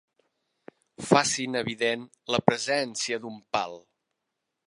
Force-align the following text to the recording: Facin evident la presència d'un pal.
Facin 1.09 1.59
evident 1.59 2.07
la 2.35 2.41
presència 2.47 3.23
d'un 3.27 3.39
pal. 3.57 3.77